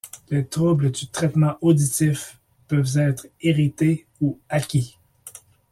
[0.31, 4.97] Les troubles du traitement auditif peuvent être hérités ou acquis.